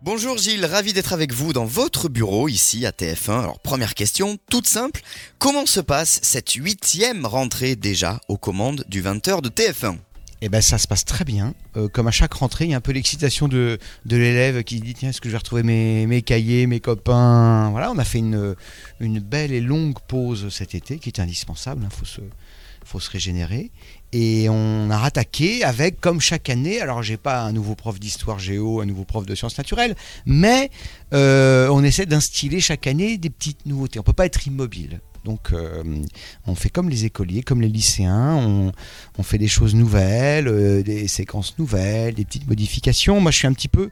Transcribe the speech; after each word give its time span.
Bonjour 0.00 0.38
Gilles, 0.38 0.64
ravi 0.64 0.92
d'être 0.92 1.12
avec 1.12 1.32
vous 1.32 1.52
dans 1.52 1.64
votre 1.64 2.08
bureau 2.08 2.46
ici 2.48 2.86
à 2.86 2.92
TF1. 2.92 3.42
Alors 3.42 3.58
première 3.58 3.94
question, 3.94 4.38
toute 4.48 4.68
simple, 4.68 5.00
comment 5.40 5.66
se 5.66 5.80
passe 5.80 6.20
cette 6.22 6.52
huitième 6.52 7.26
rentrée 7.26 7.74
déjà 7.74 8.20
aux 8.28 8.38
commandes 8.38 8.84
du 8.86 9.02
20h 9.02 9.42
de 9.42 9.48
TF1 9.48 9.96
eh 10.40 10.48
ben 10.48 10.60
ça 10.60 10.78
se 10.78 10.86
passe 10.86 11.04
très 11.04 11.24
bien. 11.24 11.52
Euh, 11.76 11.88
comme 11.88 12.06
à 12.06 12.12
chaque 12.12 12.34
rentrée, 12.34 12.66
il 12.66 12.70
y 12.70 12.74
a 12.74 12.76
un 12.76 12.80
peu 12.80 12.92
l'excitation 12.92 13.48
de, 13.48 13.80
de 14.04 14.16
l'élève 14.16 14.62
qui 14.62 14.78
dit 14.78 14.94
tiens 14.94 15.08
est-ce 15.08 15.20
que 15.20 15.28
je 15.28 15.32
vais 15.32 15.38
retrouver 15.38 15.64
mes, 15.64 16.06
mes 16.06 16.22
cahiers, 16.22 16.68
mes 16.68 16.78
copains? 16.78 17.70
Voilà, 17.70 17.90
on 17.90 17.98
a 17.98 18.04
fait 18.04 18.18
une, 18.18 18.54
une 19.00 19.18
belle 19.18 19.52
et 19.52 19.60
longue 19.60 19.98
pause 20.06 20.48
cet 20.50 20.76
été 20.76 21.00
qui 21.00 21.08
est 21.08 21.18
indispensable. 21.18 21.82
Il 21.90 21.92
faut 21.92 22.04
se 22.04 22.20
faut 22.88 23.00
se 23.00 23.10
régénérer. 23.10 23.70
Et 24.12 24.48
on 24.48 24.88
a 24.90 24.96
rattaqué 24.96 25.62
avec, 25.62 26.00
comme 26.00 26.20
chaque 26.20 26.48
année, 26.48 26.80
alors 26.80 27.02
j'ai 27.02 27.18
pas 27.18 27.42
un 27.42 27.52
nouveau 27.52 27.74
prof 27.74 28.00
d'histoire 28.00 28.38
géo, 28.38 28.80
un 28.80 28.86
nouveau 28.86 29.04
prof 29.04 29.26
de 29.26 29.34
sciences 29.34 29.58
naturelles, 29.58 29.94
mais 30.24 30.70
euh, 31.12 31.68
on 31.68 31.84
essaie 31.84 32.06
d'instiller 32.06 32.60
chaque 32.60 32.86
année 32.86 33.18
des 33.18 33.28
petites 33.28 33.66
nouveautés. 33.66 33.98
On 33.98 34.02
peut 34.02 34.14
pas 34.14 34.26
être 34.26 34.46
immobile. 34.46 35.00
Donc 35.24 35.52
euh, 35.52 35.82
on 36.46 36.54
fait 36.54 36.70
comme 36.70 36.88
les 36.88 37.04
écoliers, 37.04 37.42
comme 37.42 37.60
les 37.60 37.68
lycéens, 37.68 38.72
on, 39.18 39.22
fait 39.22 39.36
des 39.36 39.48
choses 39.48 39.74
nouvelles, 39.74 40.48
euh, 40.48 40.82
des 40.82 41.06
séquences 41.06 41.58
nouvelles, 41.58 42.14
des 42.14 42.24
petites 42.24 42.48
modifications. 42.48 43.20
Moi 43.20 43.30
je 43.30 43.36
suis 43.36 43.46
un 43.46 43.52
petit 43.52 43.68
peu 43.68 43.90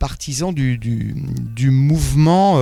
partisan 0.00 0.52
du, 0.52 0.76
du, 0.76 1.70
mouvement 1.70 2.58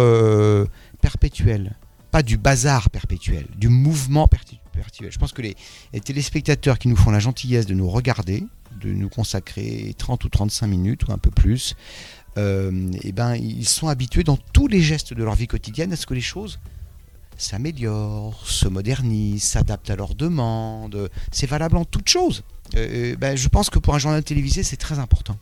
perpétuel, 1.00 1.74
pas 2.10 2.22
du 2.22 2.36
bazar 2.36 2.90
perpétuel, 2.90 3.46
du 3.56 3.68
mouvement 3.68 4.28
perpétuel. 4.28 4.61
Je 5.00 5.18
pense 5.18 5.32
que 5.32 5.42
les, 5.42 5.56
téléspectateurs 6.04 6.78
qui 6.78 6.88
nous 6.88 6.96
font 6.96 7.10
la 7.10 7.18
gentillesse 7.18 7.66
de 7.66 7.74
nous 7.74 7.88
regarder, 7.88 8.44
de 8.80 8.92
nous 8.92 9.08
consacrer 9.08 9.94
30 9.98 10.24
ou 10.24 10.28
35 10.28 10.66
minutes 10.66 11.06
ou 11.08 11.12
un 11.12 11.18
peu 11.18 11.30
plus, 11.30 11.76
euh, 12.38 12.90
eh 13.02 13.12
ben, 13.12 13.34
ils 13.34 13.68
sont 13.68 13.88
habitués 13.88 14.24
dans 14.24 14.36
tous 14.36 14.68
les 14.68 14.80
gestes 14.80 15.12
de 15.12 15.22
leur 15.22 15.34
vie 15.34 15.46
quotidienne 15.46 15.92
à 15.92 15.96
ce 15.96 16.06
que 16.06 16.14
les 16.14 16.20
choses 16.20 16.58
s'améliorent, 17.36 18.46
se 18.46 18.68
modernisent, 18.68 19.42
s'adaptent 19.42 19.90
à 19.90 19.96
leurs 19.96 20.14
demandes. 20.14 21.10
C'est 21.30 21.46
valable 21.46 21.76
en 21.76 21.84
toutes 21.84 22.08
choses. 22.08 22.44
Euh, 22.76 23.16
ben, 23.16 23.36
je 23.36 23.48
pense 23.48 23.68
que 23.68 23.78
pour 23.78 23.94
un 23.94 23.98
journal 23.98 24.22
télévisé, 24.22 24.62
c'est 24.62 24.76
très 24.76 24.98
important. 24.98 25.36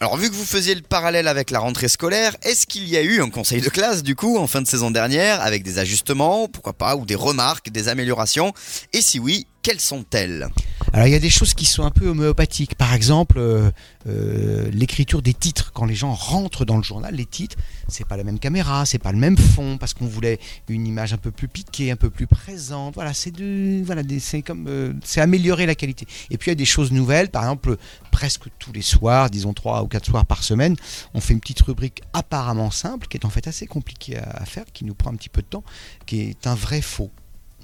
Alors 0.00 0.16
vu 0.16 0.28
que 0.28 0.34
vous 0.34 0.44
faisiez 0.44 0.74
le 0.74 0.82
parallèle 0.82 1.28
avec 1.28 1.50
la 1.50 1.60
rentrée 1.60 1.88
scolaire, 1.88 2.36
est-ce 2.42 2.66
qu'il 2.66 2.88
y 2.88 2.96
a 2.96 3.02
eu 3.02 3.22
un 3.22 3.30
conseil 3.30 3.60
de 3.60 3.68
classe 3.68 4.02
du 4.02 4.16
coup 4.16 4.38
en 4.38 4.48
fin 4.48 4.60
de 4.60 4.66
saison 4.66 4.90
dernière 4.90 5.40
avec 5.40 5.62
des 5.62 5.78
ajustements, 5.78 6.48
pourquoi 6.48 6.72
pas, 6.72 6.96
ou 6.96 7.06
des 7.06 7.14
remarques, 7.14 7.70
des 7.70 7.88
améliorations? 7.88 8.52
Et 8.92 9.00
si 9.00 9.20
oui, 9.20 9.46
quelles 9.62 9.80
sont-elles? 9.80 10.48
Alors 10.94 11.08
il 11.08 11.10
y 11.10 11.16
a 11.16 11.18
des 11.18 11.28
choses 11.28 11.54
qui 11.54 11.64
sont 11.64 11.82
un 11.82 11.90
peu 11.90 12.06
homéopathiques. 12.06 12.76
Par 12.76 12.94
exemple, 12.94 13.38
euh, 13.38 13.72
euh, 14.06 14.70
l'écriture 14.70 15.22
des 15.22 15.34
titres. 15.34 15.72
Quand 15.72 15.86
les 15.86 15.96
gens 15.96 16.14
rentrent 16.14 16.64
dans 16.64 16.76
le 16.76 16.84
journal, 16.84 17.12
les 17.12 17.26
titres, 17.26 17.56
c'est 17.88 18.06
pas 18.06 18.16
la 18.16 18.22
même 18.22 18.38
caméra, 18.38 18.86
c'est 18.86 19.00
pas 19.00 19.10
le 19.10 19.18
même 19.18 19.36
fond, 19.36 19.76
parce 19.76 19.92
qu'on 19.92 20.06
voulait 20.06 20.38
une 20.68 20.86
image 20.86 21.12
un 21.12 21.16
peu 21.16 21.32
plus 21.32 21.48
piquée, 21.48 21.90
un 21.90 21.96
peu 21.96 22.10
plus 22.10 22.28
présente. 22.28 22.94
Voilà, 22.94 23.12
c'est 23.12 23.32
de, 23.32 23.82
voilà, 23.84 24.02
c'est 24.20 24.48
euh, 24.48 24.92
c'est 25.02 25.20
améliorer 25.20 25.66
la 25.66 25.74
qualité. 25.74 26.06
Et 26.30 26.38
puis 26.38 26.50
il 26.50 26.52
y 26.52 26.52
a 26.52 26.54
des 26.54 26.64
choses 26.64 26.92
nouvelles. 26.92 27.28
Par 27.28 27.42
exemple, 27.42 27.76
presque 28.12 28.44
tous 28.60 28.72
les 28.72 28.82
soirs, 28.82 29.30
disons 29.30 29.52
trois 29.52 29.82
ou 29.82 29.88
quatre 29.88 30.06
soirs 30.06 30.24
par 30.24 30.44
semaine, 30.44 30.76
on 31.12 31.20
fait 31.20 31.32
une 31.32 31.40
petite 31.40 31.62
rubrique 31.62 32.02
apparemment 32.12 32.70
simple, 32.70 33.08
qui 33.08 33.16
est 33.16 33.24
en 33.24 33.30
fait 33.30 33.48
assez 33.48 33.66
compliquée 33.66 34.18
à 34.18 34.44
faire, 34.44 34.66
qui 34.72 34.84
nous 34.84 34.94
prend 34.94 35.10
un 35.10 35.16
petit 35.16 35.28
peu 35.28 35.42
de 35.42 35.48
temps, 35.48 35.64
qui 36.06 36.20
est 36.20 36.46
un 36.46 36.54
vrai 36.54 36.82
faux 36.82 37.10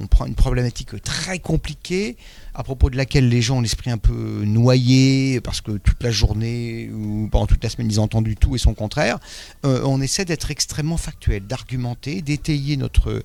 on 0.01 0.07
prend 0.07 0.27
une 0.27 0.35
problématique 0.35 1.01
très 1.03 1.39
compliquée 1.39 2.17
à 2.55 2.63
propos 2.63 2.91
de 2.91 2.97
laquelle 2.97 3.29
les 3.29 3.43
gens 3.43 3.59
ont 3.59 3.61
l'esprit 3.61 3.91
un 3.91 3.99
peu 3.99 4.43
noyé 4.45 5.41
parce 5.41 5.61
que 5.61 5.73
toute 5.73 6.03
la 6.03 6.11
journée 6.11 6.91
ou 6.93 7.29
pendant 7.31 7.47
toute 7.47 7.63
la 7.63 7.71
semaine 7.71 7.89
ils 7.91 8.01
ont 8.01 8.05
entendu 8.05 8.37
tout 8.37 8.55
et 8.55 8.59
son 8.59 8.75
contraire. 8.75 9.19
Euh, 9.65 9.83
on 9.85 10.01
essaie 10.01 10.25
d'être 10.25 10.51
extrêmement 10.51 10.97
factuel, 10.97 11.47
d'argumenter, 11.47 12.23
d'étayer 12.23 12.77
notre 12.77 13.23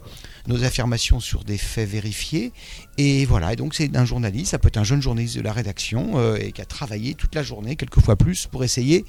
nos 0.48 0.64
affirmations 0.64 1.20
sur 1.20 1.44
des 1.44 1.58
faits 1.58 1.90
vérifiés. 1.90 2.52
Et 2.98 3.26
voilà, 3.26 3.54
et 3.54 3.56
donc 3.56 3.74
c'est 3.74 3.96
un 3.96 4.06
journaliste, 4.06 4.52
ça 4.52 4.60
peut 4.60 4.68
être 4.68 4.78
un 4.78 4.84
jeune 4.84 5.02
journaliste 5.02 5.36
de 5.36 5.42
la 5.42 5.54
rédaction 5.54 6.14
euh, 6.16 6.38
et 6.38 6.52
qui 6.52 6.62
a 6.62 6.66
travaillé 6.66 7.16
toute 7.16 7.36
la 7.36 7.44
journée, 7.44 7.76
quelquefois 7.76 8.16
plus, 8.16 8.48
pour 8.48 8.64
essayer 8.64 9.06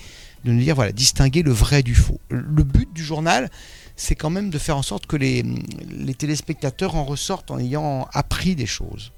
de 0.47 0.53
nous 0.53 0.61
dire 0.61 0.75
voilà, 0.75 0.93
distinguer 0.93 1.43
le 1.43 1.51
vrai 1.51 1.83
du 1.83 1.95
faux. 1.95 2.21
Le 2.31 2.63
but 2.63 2.93
du 2.93 3.05
journal, 3.05 3.51
c'est 3.97 4.15
quand 4.15 4.31
même 4.31 4.49
de 4.51 4.59
faire 4.59 4.77
en 4.77 4.83
sorte 4.83 5.07
que 5.07 5.17
les, 5.17 5.45
téléspectateurs 6.17 6.95
en 6.95 7.05
ressortent 7.05 7.51
en 7.51 7.59
ayant 7.59 8.09
appris 8.13 8.55
des 8.55 8.67
choses, 8.67 9.13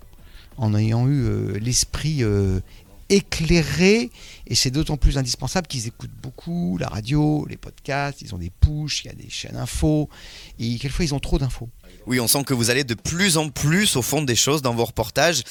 en 0.57 0.75
ayant 0.75 1.07
eu 1.07 1.25
euh, 1.25 1.59
l'esprit 1.61 2.23
euh, 2.23 2.61
éclairé, 3.11 4.11
et 4.47 4.55
c'est 4.55 4.71
d'autant 4.71 4.97
plus 4.97 5.19
indispensable 5.19 5.67
qu'ils 5.67 5.87
écoutent 5.87 6.19
beaucoup 6.23 6.79
la 6.79 6.89
radio, 6.89 7.47
les 7.49 7.57
podcasts, 7.57 8.23
ils 8.23 8.35
ont 8.35 8.39
des 8.39 8.51
pushs, 8.51 9.05
il 9.05 9.09
y 9.09 9.11
a 9.11 9.15
des 9.15 9.29
chaînes 9.29 9.57
infos, 9.57 10.09
et 10.59 10.79
quelquefois 10.79 11.05
ils 11.05 11.15
ont 11.15 11.21
trop 11.21 11.39
d'infos. 11.39 11.69
Oui, 12.09 12.21
on 12.21 12.27
sent 12.27 12.45
que 12.45 12.55
vous 12.55 12.71
allez 12.71 12.85
de 12.85 12.95
plus 12.95 13.37
en 13.37 13.51
plus 13.51 13.95
au 13.97 14.01
fond 14.01 14.23
des 14.23 14.35
choses 14.35 14.63
dans 14.63 14.75
vos 14.75 14.87
reportages. 14.87 15.43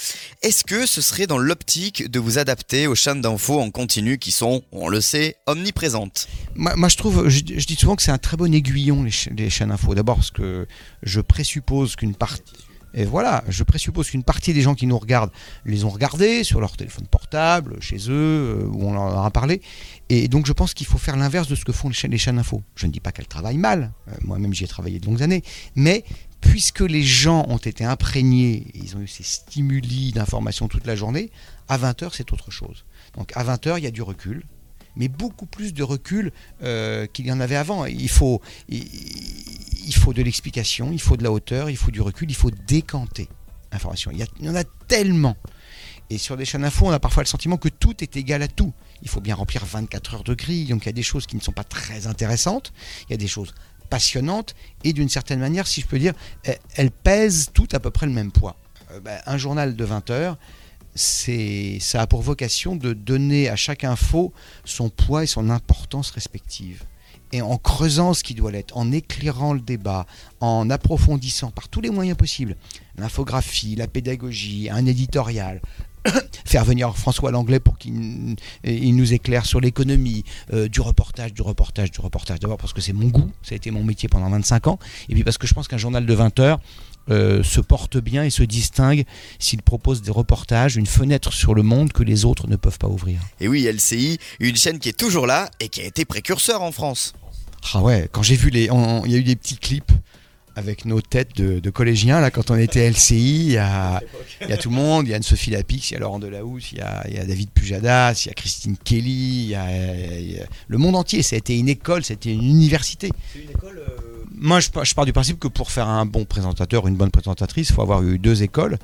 Est-ce 0.41 0.63
que 0.63 0.87
ce 0.87 1.01
serait 1.01 1.27
dans 1.27 1.37
l'optique 1.37 2.09
de 2.09 2.19
vous 2.19 2.39
adapter 2.39 2.87
aux 2.87 2.95
chaînes 2.95 3.21
d'infos 3.21 3.61
en 3.61 3.69
continu 3.69 4.17
qui 4.17 4.31
sont, 4.31 4.63
on 4.71 4.87
le 4.87 4.99
sait, 4.99 5.35
omniprésentes? 5.45 6.27
Moi, 6.55 6.89
je 6.89 6.97
trouve, 6.97 7.29
je, 7.29 7.41
dis 7.41 7.75
souvent 7.75 7.95
que 7.95 8.01
c'est 8.01 8.09
un 8.09 8.17
très 8.17 8.37
bon 8.37 8.51
aiguillon 8.51 9.03
les, 9.03 9.49
chaînes 9.51 9.71
infos. 9.71 9.93
D'abord 9.93 10.15
parce 10.15 10.31
que 10.31 10.65
je 11.03 11.21
présuppose 11.21 11.95
qu'une 11.95 12.15
partie 12.15 12.55
et 12.93 13.05
voilà, 13.05 13.43
je 13.47 13.63
présuppose 13.63 14.09
qu'une 14.09 14.23
partie 14.23 14.53
des 14.53 14.61
gens 14.61 14.73
qui 14.73 14.87
nous 14.87 14.97
regardent 14.97 15.31
les 15.65 15.83
ont 15.83 15.89
regardés 15.89 16.43
sur 16.43 16.59
leur 16.59 16.75
téléphone 16.75 17.05
portable, 17.05 17.75
chez 17.79 17.97
eux, 18.09 18.61
euh, 18.63 18.69
où 18.71 18.87
on 18.87 18.93
leur 18.93 19.23
a 19.23 19.29
parlé. 19.29 19.61
Et 20.09 20.27
donc 20.27 20.47
je 20.47 20.53
pense 20.53 20.73
qu'il 20.73 20.87
faut 20.87 20.97
faire 20.97 21.17
l'inverse 21.17 21.47
de 21.47 21.53
ce 21.53 21.63
que 21.63 21.71
font 21.71 21.89
les 21.89 21.93
chaînes, 21.93 22.11
les 22.11 22.17
chaînes 22.17 22.39
info. 22.39 22.63
Je 22.75 22.87
ne 22.87 22.91
dis 22.91 22.99
pas 22.99 23.11
qu'elles 23.11 23.27
travaillent 23.27 23.57
mal, 23.57 23.91
euh, 24.07 24.13
moi-même 24.21 24.53
j'y 24.53 24.63
ai 24.63 24.67
travaillé 24.67 24.99
de 24.99 25.05
longues 25.05 25.21
années, 25.21 25.43
mais 25.75 26.03
puisque 26.47 26.81
les 26.81 27.03
gens 27.03 27.45
ont 27.49 27.57
été 27.57 27.83
imprégnés, 27.83 28.67
ils 28.73 28.95
ont 28.95 29.01
eu 29.01 29.07
ces 29.07 29.23
stimuli 29.23 30.11
d'information 30.11 30.67
toute 30.67 30.87
la 30.87 30.95
journée, 30.95 31.29
à 31.67 31.77
20h 31.77 32.11
c'est 32.13 32.31
autre 32.31 32.51
chose. 32.51 32.85
Donc 33.15 33.31
à 33.35 33.43
20h 33.43 33.77
il 33.77 33.83
y 33.83 33.87
a 33.87 33.91
du 33.91 34.01
recul, 34.01 34.43
mais 34.95 35.09
beaucoup 35.09 35.45
plus 35.45 35.73
de 35.73 35.83
recul 35.83 36.31
euh, 36.63 37.05
qu'il 37.07 37.27
y 37.27 37.31
en 37.31 37.39
avait 37.39 37.55
avant. 37.55 37.85
Il 37.85 38.09
faut, 38.09 38.41
de 38.69 40.21
l'explication, 40.23 40.91
il 40.91 41.01
faut 41.01 41.17
de 41.17 41.23
la 41.23 41.31
hauteur, 41.31 41.69
il 41.69 41.77
faut 41.77 41.91
du 41.91 42.01
recul, 42.01 42.31
il 42.31 42.35
faut 42.35 42.51
décanter 42.51 43.27
l'information. 43.71 44.11
Il, 44.11 44.25
il, 44.39 44.45
y 44.45 44.49
en 44.49 44.55
a 44.55 44.63
tellement. 44.87 45.35
Et 46.09 46.17
sur 46.17 46.37
des 46.37 46.45
chaînes 46.45 46.63
info, 46.63 46.87
on 46.87 46.91
a 46.91 46.99
parfois 46.99 47.23
le 47.23 47.27
sentiment 47.27 47.57
que 47.57 47.69
tout 47.69 48.01
est 48.01 48.15
égal 48.15 48.41
à 48.41 48.47
tout. 48.47 48.73
Il 49.01 49.09
faut 49.09 49.19
bien 49.19 49.35
remplir 49.35 49.65
24 49.65 50.15
heures 50.15 50.23
de 50.23 50.33
grille, 50.33 50.65
donc 50.67 50.83
il 50.83 50.85
y 50.85 50.89
a 50.89 50.93
des 50.93 51.03
choses 51.03 51.27
qui 51.27 51.35
ne 51.35 51.41
sont 51.41 51.51
pas 51.51 51.65
très 51.65 52.07
intéressantes, 52.07 52.71
il 53.07 53.11
y 53.11 53.13
a 53.13 53.17
des 53.17 53.27
choses 53.27 53.53
passionnantes, 53.87 54.55
et 54.83 54.93
d'une 54.93 55.09
certaine 55.09 55.39
manière, 55.39 55.67
si 55.67 55.81
je 55.81 55.87
peux 55.87 55.99
dire, 55.99 56.13
elles 56.75 56.91
pèsent 56.91 57.51
toutes 57.53 57.73
à 57.73 57.79
peu 57.79 57.89
près 57.89 58.05
le 58.05 58.11
même 58.13 58.31
poids. 58.31 58.55
Euh, 58.91 58.99
ben, 58.99 59.19
un 59.25 59.37
journal 59.37 59.75
de 59.75 59.85
20 59.85 60.09
heures, 60.09 60.37
ça 60.95 62.01
a 62.01 62.07
pour 62.07 62.21
vocation 62.21 62.75
de 62.75 62.93
donner 62.93 63.49
à 63.49 63.55
chaque 63.55 63.83
info 63.83 64.33
son 64.65 64.89
poids 64.89 65.23
et 65.23 65.27
son 65.27 65.49
importance 65.49 66.11
respective. 66.11 66.83
Et 67.33 67.41
en 67.41 67.57
creusant 67.57 68.13
ce 68.13 68.23
qui 68.23 68.33
doit 68.33 68.51
l'être, 68.51 68.77
en 68.77 68.91
éclairant 68.91 69.53
le 69.53 69.59
débat, 69.59 70.05
en 70.39 70.69
approfondissant 70.69 71.51
par 71.51 71.67
tous 71.67 71.81
les 71.81 71.89
moyens 71.89 72.17
possibles, 72.17 72.55
l'infographie, 72.97 73.75
la 73.75 73.87
pédagogie, 73.87 74.69
un 74.71 74.85
éditorial, 74.85 75.61
faire 76.45 76.65
venir 76.65 76.95
François 76.97 77.31
Langlais 77.31 77.59
pour 77.59 77.77
qu'il 77.77 78.37
nous 78.63 79.13
éclaire 79.13 79.45
sur 79.45 79.59
l'économie, 79.59 80.23
euh, 80.53 80.67
du 80.67 80.81
reportage, 80.81 81.33
du 81.33 81.41
reportage, 81.41 81.91
du 81.91 82.01
reportage. 82.01 82.39
D'abord 82.39 82.57
parce 82.57 82.73
que 82.73 82.81
c'est 82.81 82.93
mon 82.93 83.07
goût, 83.07 83.31
ça 83.43 83.53
a 83.53 83.55
été 83.55 83.71
mon 83.71 83.83
métier 83.83 84.09
pendant 84.09 84.29
25 84.29 84.67
ans, 84.67 84.79
et 85.09 85.13
puis 85.13 85.23
parce 85.23 85.37
que 85.37 85.47
je 85.47 85.53
pense 85.53 85.67
qu'un 85.67 85.77
journal 85.77 86.05
de 86.05 86.13
20 86.13 86.39
heures, 86.39 86.59
euh, 87.09 87.41
se 87.41 87.61
porte 87.61 87.97
bien 87.97 88.25
et 88.25 88.29
se 88.29 88.43
distingue 88.43 89.05
s'il 89.39 89.61
propose 89.61 90.01
des 90.01 90.11
reportages, 90.11 90.75
une 90.75 90.85
fenêtre 90.85 91.31
sur 91.31 91.55
le 91.55 91.63
monde 91.63 91.93
que 91.93 92.03
les 92.03 92.25
autres 92.25 92.47
ne 92.47 92.57
peuvent 92.57 92.77
pas 92.77 92.89
ouvrir. 92.89 93.21
Et 93.39 93.47
oui, 93.47 93.63
LCI, 93.63 94.17
une 94.41 94.57
chaîne 94.57 94.77
qui 94.77 94.89
est 94.89 94.97
toujours 94.99 95.25
là 95.25 95.49
et 95.61 95.69
qui 95.69 95.79
a 95.79 95.85
été 95.85 96.03
précurseur 96.03 96.61
en 96.61 96.73
France. 96.73 97.13
Ah 97.73 97.81
ouais, 97.81 98.09
quand 98.11 98.23
j'ai 98.23 98.35
vu 98.35 98.49
les. 98.49 98.69
Il 99.05 99.11
y 99.11 99.15
a 99.15 99.17
eu 99.17 99.23
des 99.23 99.37
petits 99.37 99.57
clips 99.57 99.91
avec 100.57 100.85
nos 100.85 101.01
têtes 101.01 101.39
de, 101.39 101.69
collégiens, 101.69 102.19
là, 102.19 102.31
quand 102.31 102.49
on 102.49 102.55
était 102.55 102.89
LCI, 102.89 103.45
il 103.45 103.51
y 103.51 103.57
a, 103.57 104.01
tout 104.59 104.69
le 104.71 104.75
monde, 104.75 105.07
il 105.07 105.11
y 105.11 105.13
a 105.13 105.17
Anne-Sophie 105.17 105.51
Lapix, 105.51 105.91
il 105.91 105.93
y 105.93 105.97
a 105.97 105.99
Laurent 105.99 106.17
Delahousse, 106.17 106.71
il 106.71 106.79
y 106.79 106.81
a, 106.81 107.05
il 107.07 107.13
y 107.13 107.19
a 107.19 107.25
David 107.25 107.51
Pujadas, 107.51 108.23
il 108.25 108.29
y 108.29 108.31
a 108.31 108.33
Christine 108.33 108.75
Kelly, 108.75 109.43
il 109.43 109.49
y 109.49 109.55
a, 109.55 109.67
le 110.67 110.77
monde 110.79 110.95
entier, 110.95 111.21
ça 111.21 111.35
a 111.35 111.37
été 111.37 111.55
une 111.55 111.69
école, 111.69 112.03
c'était 112.03 112.33
une 112.33 112.43
université. 112.43 113.11
C'est 113.31 113.43
une 113.43 113.51
école... 113.51 113.77
Euh, 113.87 114.23
moi, 114.33 114.59
je, 114.59 114.69
pars 114.95 115.05
du 115.05 115.13
principe 115.13 115.37
que 115.37 115.47
pour 115.47 115.69
faire 115.69 115.87
un 115.87 116.07
bon 116.07 116.25
présentateur, 116.25 116.87
une 116.87 116.95
bonne 116.95 117.11
présentatrice, 117.11 117.69
il 117.69 117.73
faut 117.73 117.83
avoir 117.83 118.01
eu 118.01 118.17
deux 118.17 118.41
écoles. 118.41 118.79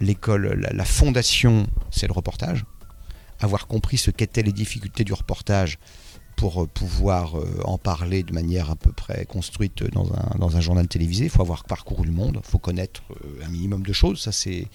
L'école, 0.00 0.68
la, 0.72 0.84
fondation, 0.84 1.66
c'est 1.90 2.06
le 2.06 2.12
reportage. 2.12 2.66
Avoir 3.40 3.66
compris 3.66 3.96
ce 3.96 4.10
qu'étaient 4.10 4.42
les 4.42 4.52
difficultés 4.52 5.04
du 5.04 5.14
reportage 5.14 5.78
pour 6.36 6.62
euh, 6.62 6.66
pouvoir 6.66 7.38
euh, 7.38 7.60
en 7.64 7.78
parler 7.78 8.22
de 8.22 8.32
manière 8.32 8.70
à 8.70 8.76
peu 8.76 8.92
près 8.92 9.24
construite 9.26 9.84
dans 9.92 10.56
un, 10.56 10.60
journal 10.60 10.86
télévisé. 10.88 11.24
Il 11.24 11.30
faut 11.30 11.42
avoir 11.42 11.64
parcouru 11.64 12.06
le 12.06 12.12
monde, 12.12 12.40
il 12.44 12.50
faut 12.50 12.58
connaître 12.58 13.02
euh, 13.24 13.44
un 13.44 13.48
minimum 13.48 13.82
de 13.82 13.92
choses. 13.92 14.20
Ça, 14.20 14.32
c'est 14.32 14.68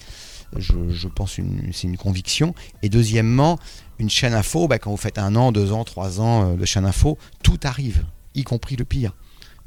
je, 0.56 1.08
pense 1.08 1.36
que 1.36 1.42
c'est 1.72 1.86
une 1.86 1.96
conviction. 1.96 2.54
Et 2.82 2.88
deuxièmement, 2.88 3.58
une 3.98 4.10
chaîne 4.10 4.34
info, 4.34 4.68
bah, 4.68 4.78
quand 4.78 4.90
vous 4.90 4.96
faites 4.96 5.18
un 5.18 5.36
an, 5.36 5.52
deux 5.52 5.72
ans, 5.72 5.84
trois 5.84 6.20
ans 6.20 6.54
de 6.54 6.64
chaîne 6.64 6.84
info, 6.84 7.18
tout 7.42 7.60
arrive, 7.62 8.04
y 8.34 8.42
compris 8.42 8.76
le 8.76 8.84
pire. 8.84 9.12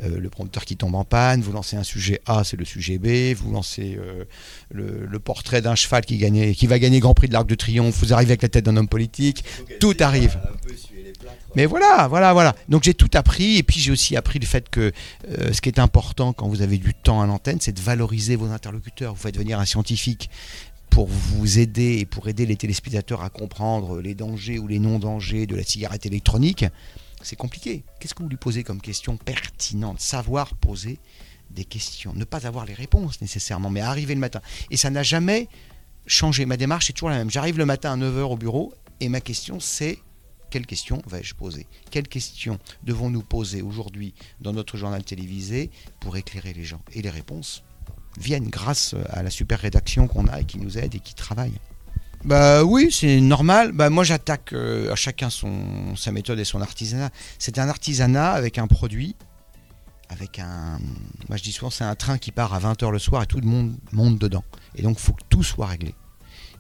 Euh, 0.01 0.19
le 0.19 0.29
prompteur 0.29 0.65
qui 0.65 0.75
tombe 0.75 0.95
en 0.95 1.03
panne, 1.03 1.41
vous 1.41 1.51
lancez 1.51 1.75
un 1.75 1.83
sujet 1.83 2.19
A, 2.25 2.43
c'est 2.43 2.57
le 2.57 2.65
sujet 2.65 2.97
B, 2.97 3.37
vous 3.37 3.51
lancez 3.51 3.99
euh, 3.99 4.25
le, 4.71 5.19
portrait 5.19 5.61
d'un 5.61 5.75
cheval 5.75 6.03
qui, 6.03 6.17
qui 6.55 6.67
va 6.67 6.79
gagner 6.79 6.99
Grand 6.99 7.13
Prix 7.13 7.27
de 7.27 7.33
l'Arc 7.33 7.45
de 7.45 7.53
Triomphe, 7.53 7.95
vous 7.99 8.11
arrivez 8.11 8.31
avec 8.31 8.41
la 8.41 8.49
tête 8.49 8.65
d'un 8.65 8.75
homme 8.75 8.87
politique, 8.87 9.43
tout 9.79 9.95
arrive. 9.99 10.39
Mais 11.55 11.65
voilà, 11.65 12.07
voilà, 12.07 12.33
voilà. 12.33 12.55
Donc 12.69 12.83
j'ai 12.83 12.93
tout 12.93 13.09
appris 13.13 13.57
et 13.57 13.63
puis 13.63 13.79
j'ai 13.79 13.91
aussi 13.91 14.15
appris 14.15 14.39
le 14.39 14.45
fait 14.45 14.69
que 14.69 14.91
euh, 15.29 15.53
ce 15.53 15.61
qui 15.61 15.69
est 15.69 15.79
important 15.79 16.33
quand 16.33 16.47
vous 16.47 16.61
avez 16.61 16.77
du 16.77 16.93
temps 16.93 17.21
à 17.21 17.27
l'antenne, 17.27 17.59
c'est 17.61 17.71
de 17.73 17.81
valoriser 17.81 18.35
vos 18.35 18.51
interlocuteurs. 18.51 19.13
Vous 19.13 19.21
faites 19.21 19.37
venir 19.37 19.59
un 19.59 19.65
scientifique 19.65 20.29
pour 20.89 21.07
vous 21.07 21.59
aider 21.59 21.97
et 21.99 22.05
pour 22.05 22.27
aider 22.27 22.45
les 22.45 22.55
téléspectateurs 22.55 23.23
à 23.23 23.29
comprendre 23.29 23.99
les 23.99 24.13
dangers 24.13 24.59
ou 24.59 24.67
les 24.67 24.79
non-dangers 24.79 25.47
de 25.47 25.55
la 25.55 25.63
cigarette 25.63 26.05
électronique 26.05 26.65
c'est 27.23 27.35
compliqué. 27.35 27.83
Qu'est-ce 27.99 28.13
que 28.13 28.21
vous 28.21 28.29
lui 28.29 28.37
posez 28.37 28.63
comme 28.63 28.81
question 28.81 29.17
pertinente? 29.17 29.99
Savoir 29.99 30.53
poser 30.55 30.99
des 31.49 31.65
questions. 31.65 32.13
Ne 32.15 32.25
pas 32.25 32.45
avoir 32.45 32.65
les 32.65 32.73
réponses 32.73 33.21
nécessairement, 33.21 33.69
mais 33.69 33.81
arriver 33.81 34.13
le 34.13 34.19
matin. 34.19 34.41
Et 34.69 34.77
ça 34.77 34.89
n'a 34.89 35.03
jamais 35.03 35.47
changé. 36.05 36.45
Ma 36.45 36.57
démarche 36.57 36.89
est 36.89 36.93
toujours 36.93 37.09
la 37.09 37.17
même. 37.17 37.31
J'arrive 37.31 37.57
le 37.57 37.65
matin 37.65 37.93
à 37.93 37.97
9h 37.97 38.21
au 38.23 38.37
bureau 38.37 38.73
et 38.99 39.09
ma 39.09 39.21
question 39.21 39.59
c'est 39.59 39.99
quelle 40.53 40.67
question 40.67 41.01
vais-je 41.07 41.33
poser? 41.33 41.65
Quelles 41.89 42.07
questions 42.07 42.59
devons-nous 42.83 43.23
poser 43.23 43.63
aujourd'hui 43.63 44.13
dans 44.39 44.53
notre 44.53 44.77
journal 44.77 45.03
télévisé 45.03 45.71
pour 45.99 46.15
éclairer 46.15 46.53
les 46.53 46.63
gens? 46.63 46.83
Et 46.91 47.01
les 47.01 47.09
réponses 47.09 47.63
viennent 48.19 48.49
grâce 48.49 48.93
à 49.09 49.23
la 49.23 49.31
super 49.31 49.57
rédaction 49.57 50.07
qu'on 50.07 50.27
a 50.27 50.41
et 50.41 50.45
qui 50.45 50.59
nous 50.59 50.77
aide 50.77 50.93
et 50.93 50.99
qui 50.99 51.15
travaille. 51.15 51.53
Bah 52.23 52.63
oui, 52.63 52.89
c'est 52.91 53.19
normal. 53.19 53.71
Bah 53.71 53.89
moi 53.89 54.03
j'attaque 54.03 54.53
euh, 54.53 54.91
à 54.91 54.95
chacun 54.95 55.31
son, 55.31 55.95
sa 55.95 56.11
méthode 56.11 56.37
et 56.37 56.45
son 56.45 56.61
artisanat. 56.61 57.09
C'est 57.39 57.57
un 57.57 57.67
artisanat 57.67 58.33
avec 58.33 58.59
un 58.59 58.67
produit, 58.67 59.15
avec 60.09 60.37
un... 60.37 60.77
Moi 61.29 61.37
je 61.37 61.41
dis 61.41 61.51
souvent 61.51 61.71
c'est 61.71 61.83
un 61.83 61.95
train 61.95 62.19
qui 62.19 62.31
part 62.31 62.53
à 62.53 62.59
20h 62.59 62.91
le 62.91 62.99
soir 62.99 63.23
et 63.23 63.25
tout 63.25 63.39
le 63.39 63.47
monde 63.47 63.75
monte 63.91 64.19
dedans. 64.19 64.43
Et 64.75 64.83
donc 64.83 64.97
il 64.99 65.01
faut 65.01 65.13
que 65.13 65.23
tout 65.29 65.41
soit 65.41 65.65
réglé. 65.65 65.95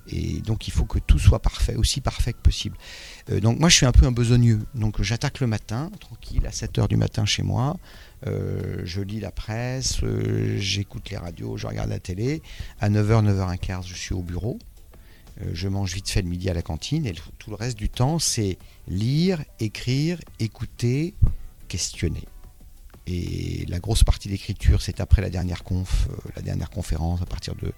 Et 0.09 0.41
donc 0.41 0.67
il 0.67 0.71
faut 0.71 0.85
que 0.85 0.99
tout 0.99 1.19
soit 1.19 1.39
parfait, 1.39 1.75
aussi 1.75 2.01
parfait 2.01 2.33
que 2.33 2.41
possible. 2.41 2.77
Euh, 3.29 3.39
donc 3.39 3.59
moi 3.59 3.69
je 3.69 3.75
suis 3.75 3.85
un 3.85 3.91
peu 3.91 4.05
un 4.05 4.11
besogneux. 4.11 4.59
Donc 4.75 5.01
j'attaque 5.01 5.39
le 5.39 5.47
matin, 5.47 5.91
tranquille, 5.99 6.45
à 6.45 6.51
7h 6.51 6.87
du 6.87 6.97
matin 6.97 7.25
chez 7.25 7.43
moi. 7.43 7.77
Euh, 8.27 8.81
je 8.83 9.01
lis 9.01 9.19
la 9.19 9.31
presse, 9.31 10.01
j'écoute 10.57 11.09
les 11.09 11.17
radios, 11.17 11.57
je 11.57 11.67
regarde 11.67 11.89
la 11.89 11.99
télé. 11.99 12.41
À 12.79 12.89
9h, 12.89 13.25
9h15, 13.25 13.87
je 13.87 13.95
suis 13.95 14.13
au 14.13 14.21
bureau. 14.21 14.59
Euh, 15.41 15.49
je 15.53 15.67
mange 15.67 15.93
vite 15.93 16.09
fait 16.09 16.21
le 16.21 16.29
midi 16.29 16.49
à 16.49 16.53
la 16.53 16.61
cantine 16.61 17.05
et 17.05 17.13
tout 17.39 17.49
le 17.49 17.55
reste 17.55 17.77
du 17.77 17.89
temps, 17.89 18.19
c'est 18.19 18.57
lire, 18.87 19.43
écrire, 19.59 20.19
écouter, 20.39 21.15
questionner. 21.67 22.27
Et 23.05 23.65
la 23.67 23.79
grosse 23.79 24.03
partie 24.03 24.29
d'écriture, 24.29 24.81
c'est 24.81 25.01
après 25.01 25.21
la 25.21 25.29
dernière 25.29 25.63
conf, 25.63 26.07
euh, 26.09 26.15
la 26.37 26.41
dernière 26.41 26.69
conférence, 26.69 27.21
à 27.21 27.25
partir 27.25 27.53
de 27.55 27.73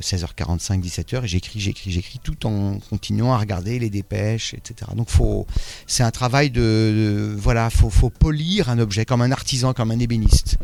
16h45, 0.00 0.82
17h. 0.82 1.24
Et 1.24 1.28
j'écris, 1.28 1.60
j'écris, 1.60 1.92
j'écris, 1.92 2.18
tout 2.20 2.44
en 2.44 2.78
continuant 2.90 3.32
à 3.32 3.38
regarder 3.38 3.78
les 3.78 3.88
dépêches, 3.88 4.54
etc. 4.54 4.90
Donc, 4.96 5.10
faut, 5.10 5.46
c'est 5.86 6.02
un 6.02 6.10
travail 6.10 6.50
de, 6.50 7.36
voilà, 7.38 7.70
faut, 7.70 7.90
faut 7.90 8.10
polir 8.10 8.68
un 8.68 8.80
objet 8.80 9.04
comme 9.04 9.22
un 9.22 9.30
artisan, 9.30 9.74
comme 9.74 9.92
un 9.92 9.98
ébéniste. 10.00 10.58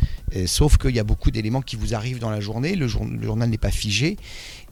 Sauf 0.46 0.76
qu'il 0.78 0.94
y 0.94 0.98
a 0.98 1.04
beaucoup 1.04 1.30
d'éléments 1.30 1.62
qui 1.62 1.76
vous 1.76 1.94
arrivent 1.94 2.18
dans 2.18 2.30
la 2.30 2.40
journée. 2.40 2.74
le 2.76 2.88
journal 2.88 3.48
n'est 3.48 3.58
pas 3.58 3.70
figé. 3.70 4.16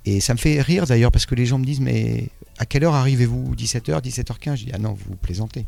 Et 0.05 0.21
ça 0.21 0.35
me 0.35 0.39
fait 0.39 0.61
rire 0.61 0.87
d'ailleurs 0.87 1.13
parce 1.13 1.27
que 1.27 1.35
les 1.35 1.47
gens 1.47 1.59
me 1.59 1.65
disent 1.65 1.81
mais 1.81 2.29
à 2.59 2.67
quelle 2.67 2.85
heure 2.85 2.95
arrivez-vous? 2.95 3.55
17h, 3.55 4.03
17h15 4.03 4.57
Je 4.57 4.65
dis 4.65 4.71
ah 4.75 4.79
non, 4.79 4.97
vous 5.07 5.15
plaisantez. 5.17 5.67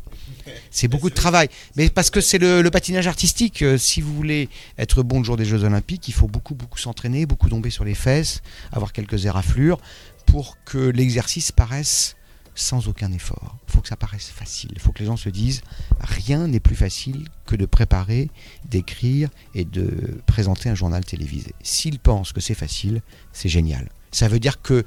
C'est 0.71 0.87
beaucoup 0.87 1.09
de 1.09 1.15
travail. 1.15 1.49
Mais 1.75 1.89
parce 1.89 2.09
que 2.09 2.19
c'est 2.19 2.37
le, 2.37 2.69
patinage 2.69 3.07
artistique. 3.07 3.61
Euh, 3.61 3.77
si 3.77 4.01
vous 4.01 4.13
voulez 4.13 4.49
être 4.77 5.03
bon 5.03 5.19
le 5.19 5.25
jour 5.25 5.37
des 5.37 5.45
Jeux 5.45 5.63
Olympiques, 5.63 6.07
il 6.07 6.13
faut 6.13 6.27
beaucoup, 6.27 6.53
beaucoup 6.53 6.77
s'entraîner, 6.77 7.25
beaucoup 7.25 7.49
tomber 7.49 7.69
sur 7.69 7.85
les 7.85 7.95
fesses, 7.95 8.41
avoir 8.71 8.91
quelques 8.91 9.25
éraflures 9.25 9.79
pour 10.25 10.57
que 10.65 10.77
l'exercice 10.77 11.51
paraisse 11.51 12.15
sans 12.55 12.87
aucun 12.87 13.11
effort. 13.11 13.57
Il 13.67 13.73
faut 13.73 13.81
que 13.81 13.87
ça 13.87 13.97
paraisse 13.97 14.29
facile. 14.29 14.71
Il 14.73 14.79
faut 14.79 14.91
que 14.91 14.99
les 14.99 15.05
gens 15.05 15.17
se 15.17 15.29
disent 15.29 15.61
rien 15.99 16.47
n'est 16.47 16.59
plus 16.59 16.75
facile 16.75 17.27
que 17.45 17.55
de 17.55 17.65
préparer, 17.65 18.29
d'écrire 18.69 19.29
et 19.53 19.65
de 19.65 20.21
présenter 20.25 20.69
un 20.69 20.75
journal 20.75 21.03
télévisé. 21.05 21.53
S'ils 21.61 21.99
pensent 21.99 22.33
que 22.33 22.41
c'est 22.41 22.55
facile, 22.55 23.01
c'est 23.33 23.49
génial. 23.49 23.89
Ça 24.11 24.27
veut 24.27 24.39
dire 24.39 24.61
que 24.61 24.85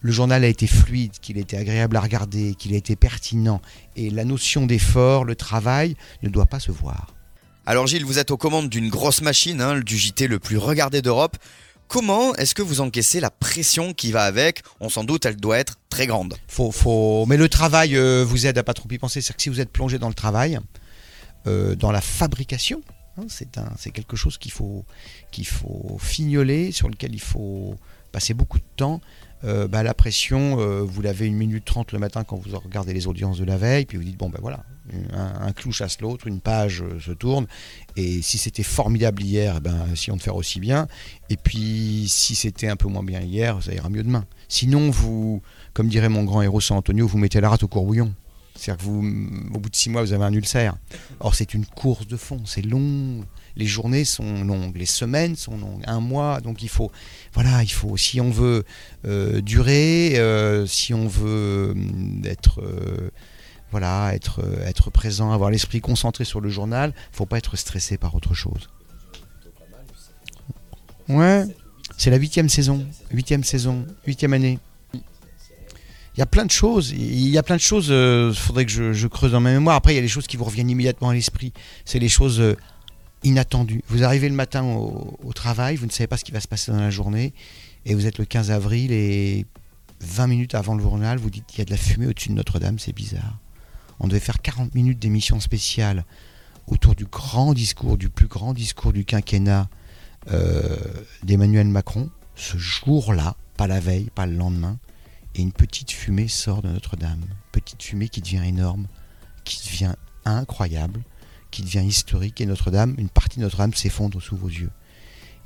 le 0.00 0.12
journal 0.12 0.44
a 0.44 0.48
été 0.48 0.66
fluide, 0.66 1.12
qu'il 1.20 1.38
a 1.38 1.40
été 1.40 1.56
agréable 1.56 1.96
à 1.96 2.00
regarder, 2.00 2.54
qu'il 2.54 2.72
a 2.74 2.76
été 2.76 2.94
pertinent. 2.94 3.60
Et 3.96 4.10
la 4.10 4.24
notion 4.24 4.66
d'effort, 4.66 5.24
le 5.24 5.34
travail, 5.34 5.96
ne 6.22 6.28
doit 6.28 6.46
pas 6.46 6.60
se 6.60 6.70
voir. 6.70 7.14
Alors 7.66 7.86
Gilles, 7.86 8.04
vous 8.04 8.18
êtes 8.18 8.30
aux 8.30 8.36
commandes 8.36 8.70
d'une 8.70 8.88
grosse 8.88 9.20
machine, 9.20 9.60
hein, 9.60 9.80
du 9.80 9.98
JT 9.98 10.26
le 10.28 10.38
plus 10.38 10.56
regardé 10.56 11.02
d'Europe. 11.02 11.36
Comment 11.88 12.34
est-ce 12.34 12.54
que 12.54 12.60
vous 12.60 12.82
encaissez 12.82 13.18
la 13.18 13.30
pression 13.30 13.94
qui 13.94 14.12
va 14.12 14.24
avec 14.24 14.62
On 14.78 14.90
s'en 14.90 15.04
doute, 15.04 15.24
elle 15.24 15.36
doit 15.36 15.58
être 15.58 15.76
très 15.88 16.06
grande. 16.06 16.34
Faut, 16.46 16.70
faut... 16.70 17.24
Mais 17.26 17.38
le 17.38 17.48
travail 17.48 17.96
euh, 17.96 18.24
vous 18.26 18.46
aide 18.46 18.58
à 18.58 18.62
pas 18.62 18.74
trop 18.74 18.88
y 18.90 18.98
penser. 18.98 19.22
C'est-à-dire 19.22 19.36
que 19.36 19.42
si 19.42 19.48
vous 19.48 19.60
êtes 19.60 19.72
plongé 19.72 19.98
dans 19.98 20.08
le 20.08 20.14
travail, 20.14 20.58
euh, 21.46 21.74
dans 21.74 21.90
la 21.90 22.02
fabrication, 22.02 22.82
hein, 23.16 23.24
c'est 23.28 23.90
quelque 23.90 24.16
chose 24.16 24.36
qu'il 24.36 24.52
faut, 24.52 24.84
qu'il 25.30 25.46
faut 25.46 25.96
fignoler, 25.98 26.72
sur 26.72 26.90
lequel 26.90 27.14
il 27.14 27.22
faut 27.22 27.74
passer 28.12 28.34
beaucoup 28.34 28.58
de 28.58 28.66
temps. 28.76 29.00
Euh, 29.44 29.68
bah, 29.68 29.82
la 29.82 29.94
pression, 29.94 30.58
euh, 30.58 30.82
vous 30.82 31.00
l'avez 31.00 31.26
une 31.26 31.36
minute 31.36 31.64
trente 31.64 31.92
le 31.92 31.98
matin 31.98 32.24
quand 32.24 32.36
vous 32.36 32.58
regardez 32.58 32.92
les 32.92 33.06
audiences 33.06 33.38
de 33.38 33.44
la 33.44 33.56
veille, 33.56 33.86
puis 33.86 33.96
vous 33.96 34.04
dites, 34.04 34.16
bon 34.16 34.28
ben 34.28 34.38
voilà, 34.42 34.64
un, 35.12 35.52
clou 35.52 35.70
chasse 35.70 36.00
l'autre, 36.00 36.26
une 36.26 36.40
page 36.40 36.82
euh, 36.82 36.98
se 36.98 37.12
tourne, 37.12 37.46
et 37.96 38.20
si 38.20 38.36
c'était 38.36 38.64
formidable 38.64 39.22
hier, 39.22 39.54
eh 39.58 39.60
ben, 39.60 39.86
on 40.10 40.16
de 40.16 40.22
faire 40.22 40.34
aussi 40.34 40.58
bien, 40.58 40.88
et 41.30 41.36
puis 41.36 42.06
si 42.08 42.34
c'était 42.34 42.68
un 42.68 42.76
peu 42.76 42.88
moins 42.88 43.04
bien 43.04 43.20
hier, 43.20 43.62
ça 43.62 43.72
ira 43.72 43.88
mieux 43.88 44.02
demain. 44.02 44.24
Sinon, 44.48 44.90
vous, 44.90 45.40
comme 45.72 45.88
dirait 45.88 46.08
mon 46.08 46.24
grand 46.24 46.42
héros 46.42 46.60
San 46.60 46.76
Antonio, 46.76 47.06
vous 47.06 47.18
mettez 47.18 47.40
la 47.40 47.50
rate 47.50 47.62
au 47.62 47.68
courbouillon. 47.68 48.12
C'est-à-dire 48.56 48.84
que 48.84 48.90
vous, 48.90 48.98
au 49.54 49.58
bout 49.60 49.70
de 49.70 49.76
six 49.76 49.88
mois, 49.88 50.02
vous 50.02 50.12
avez 50.12 50.24
un 50.24 50.32
ulcère. 50.32 50.76
Or, 51.20 51.36
c'est 51.36 51.54
une 51.54 51.64
course 51.64 52.08
de 52.08 52.16
fond, 52.16 52.40
c'est 52.44 52.62
long, 52.62 53.24
les 53.58 53.66
journées 53.66 54.04
sont 54.04 54.44
longues, 54.44 54.76
les 54.76 54.86
semaines 54.86 55.34
sont 55.34 55.58
longues, 55.58 55.82
un 55.86 56.00
mois. 56.00 56.40
Donc 56.40 56.62
il 56.62 56.68
faut, 56.68 56.90
voilà, 57.34 57.62
il 57.64 57.72
faut, 57.72 57.96
si 57.96 58.20
on 58.20 58.30
veut 58.30 58.64
euh, 59.04 59.40
durer, 59.40 60.16
euh, 60.16 60.64
si 60.64 60.94
on 60.94 61.08
veut 61.08 61.74
euh, 61.76 62.24
être, 62.24 62.62
voilà, 63.72 64.14
être, 64.14 64.40
être 64.64 64.90
présent, 64.90 65.32
avoir 65.32 65.50
l'esprit 65.50 65.80
concentré 65.80 66.24
sur 66.24 66.40
le 66.40 66.48
journal, 66.48 66.94
il 67.12 67.16
faut 67.16 67.26
pas 67.26 67.36
être 67.36 67.56
stressé 67.56 67.98
par 67.98 68.14
autre 68.14 68.32
chose. 68.32 68.70
Ouais, 71.08 71.44
c'est 71.96 72.10
la 72.10 72.16
huitième 72.16 72.48
saison, 72.48 72.86
huitième 73.10 73.42
saison, 73.42 73.84
huitième 74.06 74.34
année. 74.34 74.60
Il 74.94 76.20
y 76.20 76.22
a 76.22 76.26
plein 76.26 76.44
de 76.44 76.50
choses. 76.50 76.90
Il 76.90 77.28
y 77.28 77.38
a 77.38 77.42
plein 77.42 77.56
de 77.56 77.60
choses. 77.60 77.88
Il 77.88 78.34
faudrait 78.36 78.66
que 78.66 78.92
je, 78.92 79.06
creuse 79.06 79.32
dans 79.32 79.40
ma 79.40 79.52
mémoire. 79.52 79.76
Après, 79.76 79.92
il 79.92 79.96
y 79.96 79.98
a 79.98 80.02
les 80.02 80.08
choses 80.08 80.26
qui 80.26 80.36
vous 80.36 80.44
reviennent 80.44 80.68
immédiatement 80.68 81.10
à 81.10 81.14
l'esprit. 81.14 81.52
C'est 81.84 82.00
les 82.00 82.08
choses 82.08 82.42
inattendu. 83.24 83.82
Vous 83.88 84.04
arrivez 84.04 84.28
le 84.28 84.34
matin 84.34 84.64
au, 84.64 85.32
travail, 85.34 85.76
vous 85.76 85.86
ne 85.86 85.90
savez 85.90 86.06
pas 86.06 86.16
ce 86.16 86.24
qui 86.24 86.32
va 86.32 86.40
se 86.40 86.48
passer 86.48 86.72
dans 86.72 86.80
la 86.80 86.90
journée, 86.90 87.32
et 87.84 87.94
vous 87.94 88.06
êtes 88.06 88.18
le 88.18 88.24
15 88.24 88.50
avril, 88.50 88.92
et 88.92 89.46
20 90.00 90.26
minutes 90.26 90.54
avant 90.54 90.74
le 90.74 90.82
journal, 90.82 91.18
vous 91.18 91.30
dites 91.30 91.46
qu'il 91.46 91.58
y 91.58 91.62
a 91.62 91.64
de 91.64 91.70
la 91.70 91.76
fumée 91.76 92.06
au-dessus 92.06 92.30
de 92.30 92.34
Notre-Dame, 92.34 92.78
c'est 92.78 92.94
bizarre. 92.94 93.38
On 94.00 94.08
devait 94.08 94.20
faire 94.20 94.40
40 94.40 94.74
minutes 94.74 94.98
d'émission 94.98 95.40
spéciale 95.40 96.04
autour 96.66 96.94
du 96.94 97.04
grand 97.04 97.54
discours, 97.54 97.98
du 97.98 98.08
plus 98.08 98.26
grand 98.26 98.52
discours 98.52 98.92
du 98.92 99.04
quinquennat 99.04 99.68
euh, 100.30 100.76
d'Emmanuel 101.24 101.66
Macron. 101.66 102.10
Ce 102.36 102.56
jour-là, 102.58 103.36
pas 103.56 103.66
la 103.66 103.80
veille, 103.80 104.10
pas 104.14 104.26
le 104.26 104.36
lendemain, 104.36 104.78
et 105.34 105.42
une 105.42 105.52
petite 105.52 105.90
fumée 105.90 106.28
sort 106.28 106.62
de 106.62 106.68
Notre-Dame. 106.68 107.24
Petite 107.52 107.82
fumée 107.82 108.08
qui 108.08 108.20
devient 108.20 108.42
énorme, 108.46 108.86
qui 109.44 109.66
devient 109.66 109.94
incroyable 110.24 111.02
qui 111.50 111.62
devient 111.62 111.84
historique 111.84 112.40
et 112.40 112.46
Notre-Dame, 112.46 112.94
une 112.98 113.08
partie 113.08 113.38
de 113.38 113.44
Notre-Dame 113.44 113.74
s'effondre 113.74 114.20
sous 114.20 114.36
vos 114.36 114.48
yeux. 114.48 114.70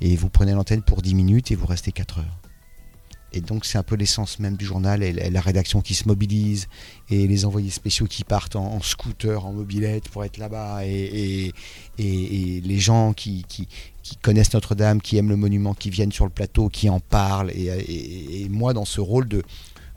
Et 0.01 0.15
vous 0.15 0.29
prenez 0.29 0.53
l'antenne 0.53 0.81
pour 0.81 1.01
10 1.01 1.15
minutes 1.15 1.51
et 1.51 1.55
vous 1.55 1.65
restez 1.65 1.91
4 1.91 2.19
heures. 2.19 2.39
Et 3.33 3.41
donc 3.41 3.65
c'est 3.65 3.79
un 3.79 3.83
peu 3.83 3.95
l'essence 3.95 4.37
même 4.37 4.55
du 4.55 4.65
journal, 4.65 5.01
et 5.01 5.11
la 5.11 5.41
rédaction 5.41 5.81
qui 5.81 5.95
se 5.95 6.07
mobilise, 6.07 6.67
et 7.09 7.27
les 7.27 7.45
envoyés 7.45 7.71
spéciaux 7.71 8.05
qui 8.05 8.23
partent 8.23 8.55
en, 8.55 8.79
scooter, 8.81 9.43
en 9.43 9.53
mobilette 9.53 10.07
pour 10.09 10.23
être 10.23 10.37
là-bas, 10.37 10.85
et, 10.85 11.51
et, 11.97 12.61
les 12.61 12.79
gens 12.79 13.13
qui, 13.13 13.43
qui, 13.47 13.67
qui 14.03 14.17
connaissent 14.17 14.53
Notre-Dame, 14.53 15.01
qui 15.01 15.17
aiment 15.17 15.29
le 15.29 15.35
monument, 15.35 15.73
qui 15.73 15.89
viennent 15.89 16.11
sur 16.11 16.25
le 16.25 16.31
plateau, 16.31 16.69
qui 16.69 16.89
en 16.89 16.99
parlent. 16.99 17.51
Et, 17.51 18.47
moi, 18.49 18.73
dans 18.73 18.85
ce 18.85 19.01
rôle 19.01 19.27
de, 19.27 19.41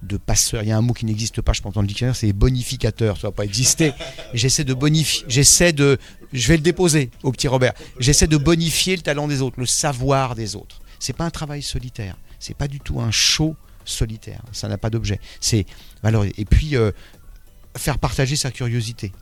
de 0.06 0.16
passeur. 0.16 0.62
Il 0.62 0.68
y 0.68 0.72
a 0.72 0.76
un 0.76 0.82
mot 0.82 0.92
qui 0.92 1.04
n'existe 1.04 1.40
pas, 1.40 1.52
je 1.52 1.60
pense, 1.60 1.74
dans 1.74 1.80
le 1.80 1.86
dictionnaire, 1.86 2.16
c'est 2.16 2.32
bonificateur. 2.32 3.16
Ça 3.16 3.28
va 3.28 3.32
pas 3.32 3.44
exister. 3.44 3.92
J'essaie 4.34 4.64
de 4.64 4.74
bonifier. 4.74 5.24
J'essaie 5.28 5.72
de. 5.72 5.98
Je 6.32 6.48
vais 6.48 6.56
le 6.56 6.62
déposer 6.62 7.10
au 7.22 7.32
petit 7.32 7.48
Robert. 7.48 7.72
J'essaie 7.98 8.26
de 8.26 8.36
bonifier 8.36 8.96
le 8.96 9.02
talent 9.02 9.28
des 9.28 9.42
autres, 9.42 9.58
le 9.58 9.66
savoir 9.66 10.34
des 10.34 10.56
autres. 10.56 10.80
C'est 10.98 11.12
pas 11.12 11.24
un 11.24 11.30
travail 11.30 11.62
solitaire. 11.62 12.16
C'est 12.38 12.56
pas 12.56 12.68
du 12.68 12.80
tout 12.80 13.00
un 13.00 13.10
show 13.10 13.56
solitaire. 13.84 14.42
Ça 14.52 14.68
n'a 14.68 14.78
pas 14.78 14.90
d'objet. 14.90 15.20
C'est. 15.40 15.66
Et 16.36 16.44
puis 16.44 16.76
euh, 16.76 16.92
faire 17.76 17.98
partager 17.98 18.36
sa 18.36 18.50
curiosité 18.50 19.12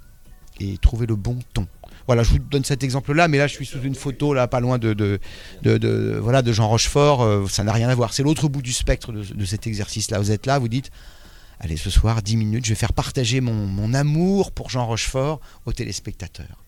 et 0.61 0.79
trouver 0.79 1.07
le 1.07 1.17
bon 1.17 1.39
ton. 1.53 1.67
Voilà, 2.07 2.23
je 2.23 2.31
vous 2.31 2.39
donne 2.39 2.65
cet 2.65 2.83
exemple-là, 2.85 3.29
mais 3.29 3.39
là, 3.39 3.47
je 3.47 3.55
suis 3.55 3.67
sous 3.67 3.81
une 3.83 3.95
photo, 3.95 4.35
là, 4.35 4.47
pas 4.47 4.61
loin 4.61 4.79
de, 4.79 4.93
de, 4.93 5.19
de, 5.63 5.79
de- 5.79 6.19
voilà, 6.23 6.43
de 6.43 6.53
Jean 6.53 6.69
Rochefort. 6.69 7.23
euh, 7.23 7.47
ça 7.49 7.65
n'a 7.65 7.73
rien 7.73 7.89
à 7.89 7.95
voir. 7.95 8.13
C'est 8.13 8.23
l'autre 8.23 8.49
bout 8.49 8.63
du 8.63 8.73
spectre 8.73 9.13
de, 9.13 9.23
de 9.23 9.45
cet 9.45 9.67
exercice-là. 9.67 10.19
Vous 10.19 10.31
êtes 10.31 10.47
là, 10.47 10.59
vous 10.59 10.69
dites, 10.69 10.91
allez, 11.61 11.77
ce 11.79 11.89
soir, 11.91 12.21
10 12.23 12.37
minutes, 12.37 12.65
je 12.67 12.71
vais 12.71 12.75
faire 12.77 12.93
partager 12.93 13.41
mon, 13.41 13.55
mon 13.67 13.95
amour 13.95 14.53
pour 14.53 14.69
Jean 14.71 14.87
Rochefort 14.87 15.41
aux 15.67 15.73
téléspectateurs. 15.73 16.61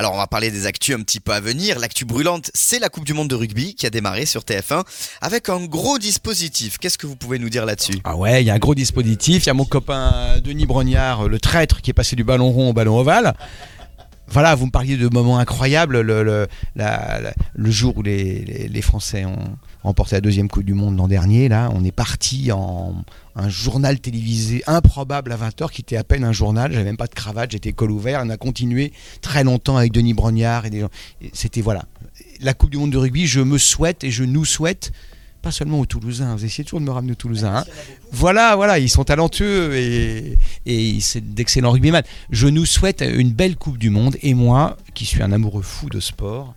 Alors 0.00 0.14
on 0.14 0.16
va 0.16 0.28
parler 0.28 0.52
des 0.52 0.66
actus 0.66 0.94
un 0.94 1.00
petit 1.02 1.18
peu 1.18 1.32
à 1.32 1.40
venir. 1.40 1.80
L'actu 1.80 2.04
brûlante, 2.04 2.52
c'est 2.54 2.78
la 2.78 2.88
Coupe 2.88 3.04
du 3.04 3.14
Monde 3.14 3.26
de 3.26 3.34
rugby 3.34 3.74
qui 3.74 3.84
a 3.84 3.90
démarré 3.90 4.26
sur 4.26 4.42
TF1 4.42 4.84
avec 5.20 5.48
un 5.48 5.64
gros 5.66 5.98
dispositif. 5.98 6.78
Qu'est-ce 6.78 6.98
que 6.98 7.08
vous 7.08 7.16
pouvez 7.16 7.40
nous 7.40 7.48
dire 7.50 7.66
là-dessus? 7.66 7.98
Ah 8.04 8.14
ouais, 8.14 8.40
il 8.44 8.46
y 8.46 8.50
a 8.50 8.54
un 8.54 8.58
gros 8.60 8.76
dispositif. 8.76 9.42
Il 9.42 9.46
y 9.48 9.50
a 9.50 9.54
mon 9.54 9.64
copain 9.64 10.12
euh, 10.14 10.40
Denis 10.40 10.66
Brognard, 10.66 11.22
euh, 11.26 11.28
le 11.28 11.40
traître, 11.40 11.80
qui 11.82 11.90
est 11.90 11.94
passé 11.94 12.14
du 12.14 12.22
ballon 12.22 12.48
rond 12.52 12.70
au 12.70 12.72
ballon 12.72 12.96
ovale. 12.96 13.34
Voilà, 14.30 14.54
vous 14.54 14.66
me 14.66 14.70
parliez 14.70 14.96
de 14.96 15.08
moments 15.08 15.38
incroyables. 15.38 16.00
Le, 16.00 16.46
jour 17.66 17.96
où 17.96 18.02
les, 18.02 18.82
Français 18.82 19.24
ont 19.24 19.56
remporté 19.82 20.16
la 20.16 20.20
deuxième 20.20 20.48
Coupe 20.48 20.64
du 20.64 20.74
Monde 20.74 20.96
l'an 20.96 21.08
dernier, 21.08 21.48
là, 21.48 21.70
on 21.74 21.84
est 21.84 21.92
parti 21.92 22.52
en 22.52 23.04
un 23.36 23.48
journal 23.48 24.00
télévisé 24.00 24.62
improbable 24.66 25.32
à 25.32 25.36
20h 25.36 25.70
qui 25.70 25.82
était 25.82 25.96
à 25.96 26.04
peine 26.04 26.24
un 26.24 26.32
journal. 26.32 26.72
J'avais 26.72 26.84
même 26.84 26.96
pas 26.96 27.06
de 27.06 27.14
cravate, 27.14 27.52
j'étais 27.52 27.72
col 27.72 27.90
ouvert. 27.90 28.20
On 28.24 28.30
a 28.30 28.36
continué 28.36 28.92
très 29.22 29.44
longtemps 29.44 29.76
avec 29.76 29.92
Denis 29.92 30.14
Brognard 30.14 30.66
et 30.66 30.70
des 30.70 30.80
gens. 30.80 30.90
C'était 31.32 31.60
voilà. 31.60 31.84
La 32.40 32.52
Coupe 32.54 32.70
du 32.70 32.76
Monde 32.76 32.90
de 32.90 32.98
rugby, 32.98 33.26
je 33.26 33.40
me 33.40 33.58
souhaite 33.58 34.04
et 34.04 34.10
je 34.10 34.24
nous 34.24 34.44
souhaite, 34.44 34.92
pas 35.48 35.52
seulement 35.52 35.80
aux 35.80 35.86
Toulousains, 35.86 36.36
vous 36.36 36.44
essayez 36.44 36.64
toujours 36.64 36.80
de 36.80 36.84
me 36.84 36.90
ramener 36.90 37.12
aux 37.12 37.16
Toulousains. 37.16 37.56
hein. 37.56 37.64
Voilà, 38.12 38.54
voilà, 38.54 38.78
ils 38.78 38.90
sont 38.90 39.04
talentueux 39.04 39.74
et, 39.76 40.36
et 40.66 41.00
c'est 41.00 41.22
d'excellents 41.34 41.70
rugbyman. 41.70 42.02
Je 42.30 42.48
nous 42.48 42.66
souhaite 42.66 43.02
une 43.02 43.32
belle 43.32 43.56
Coupe 43.56 43.78
du 43.78 43.88
Monde 43.88 44.16
et 44.20 44.34
moi, 44.34 44.76
qui 44.92 45.06
suis 45.06 45.22
un 45.22 45.32
amoureux 45.32 45.62
fou 45.62 45.88
de 45.88 46.00
sport, 46.00 46.54